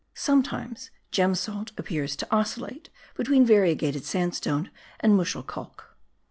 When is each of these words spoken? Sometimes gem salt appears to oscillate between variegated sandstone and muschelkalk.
Sometimes 0.15 0.89
gem 1.11 1.35
salt 1.35 1.73
appears 1.77 2.15
to 2.15 2.27
oscillate 2.35 2.89
between 3.13 3.45
variegated 3.45 4.03
sandstone 4.03 4.71
and 4.99 5.13
muschelkalk. 5.15 5.93